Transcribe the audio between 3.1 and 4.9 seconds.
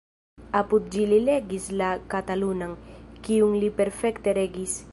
kiun li perfekte regis.